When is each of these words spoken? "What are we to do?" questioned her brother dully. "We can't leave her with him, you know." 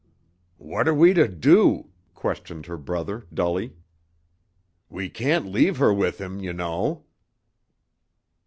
"What 0.57 0.87
are 0.87 0.95
we 0.95 1.13
to 1.13 1.27
do?" 1.27 1.91
questioned 2.15 2.65
her 2.65 2.79
brother 2.79 3.27
dully. 3.31 3.75
"We 4.89 5.09
can't 5.11 5.45
leave 5.45 5.77
her 5.77 5.93
with 5.93 6.19
him, 6.19 6.39
you 6.39 6.53
know." 6.53 7.05